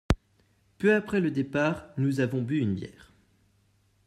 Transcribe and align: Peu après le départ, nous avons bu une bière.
Peu 0.79 0.95
après 0.95 1.19
le 1.19 1.29
départ, 1.29 1.85
nous 1.95 2.21
avons 2.21 2.41
bu 2.41 2.57
une 2.57 2.73
bière. 2.73 3.13